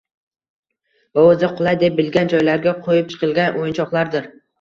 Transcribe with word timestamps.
va 1.19 1.25
o‘zi 1.33 1.49
qulay 1.59 1.77
deb 1.83 1.99
bilgan 1.99 2.31
joylarga 2.31 2.73
qo‘yib 2.87 3.13
chiqilgan 3.13 3.61
o‘yinchoqlardir. 3.61 4.27